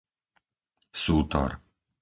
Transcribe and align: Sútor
Sútor 1.03 1.51